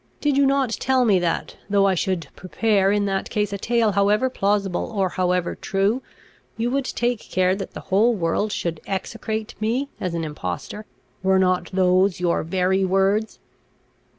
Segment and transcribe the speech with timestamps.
[0.19, 3.91] Did you not tell me that, though I should prepare in that case a tale
[3.91, 6.01] however plausible or however true,
[6.57, 10.87] you would take care that the whole world should execrate me as an impostor?
[11.21, 13.37] Were not those your very words?